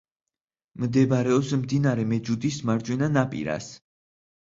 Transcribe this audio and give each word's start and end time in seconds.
მდებარეობს 0.85 1.53
მდინარე 1.67 2.09
მეჯუდის 2.15 2.61
მარჯვენა 2.73 3.15
ნაპირას. 3.21 3.73